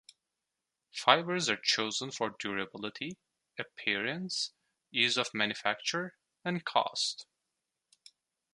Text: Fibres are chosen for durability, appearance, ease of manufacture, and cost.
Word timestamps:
Fibres 0.91 1.47
are 1.47 1.57
chosen 1.61 2.09
for 2.09 2.31
durability, 2.39 3.19
appearance, 3.59 4.51
ease 4.91 5.15
of 5.15 5.31
manufacture, 5.31 6.15
and 6.43 6.65
cost. 6.65 7.27